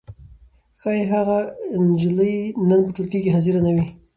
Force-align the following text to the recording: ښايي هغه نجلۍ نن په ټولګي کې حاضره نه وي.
ښايي 0.81 1.03
هغه 1.13 1.37
نجلۍ 1.87 2.35
نن 2.69 2.79
په 2.85 2.91
ټولګي 2.95 3.19
کې 3.23 3.33
حاضره 3.35 3.59
نه 3.65 3.71
وي. 3.75 3.85